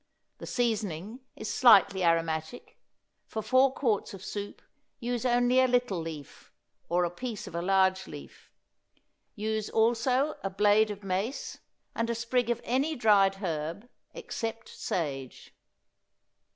[0.39, 2.75] The seasoning is slightly aromatic;
[3.27, 4.63] for four quarts of soup
[4.99, 6.51] use only a little leaf,
[6.89, 8.51] or a piece of a large leaf;
[9.35, 11.59] use also a blade of mace,
[11.93, 15.53] and a sprig of any dried herb except sage.